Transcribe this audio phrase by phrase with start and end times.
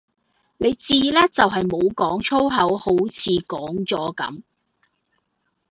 [0.57, 4.41] 你至叻就系冇講粗口好似講咗噉